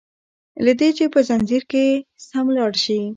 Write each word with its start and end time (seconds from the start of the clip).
له 0.65 0.71
دي 0.79 0.89
چي 0.97 1.05
په 1.13 1.19
ځنځير 1.27 1.63
کي 1.71 1.85
سم 2.27 2.45
لاړ 2.57 2.71
شي 2.83 3.01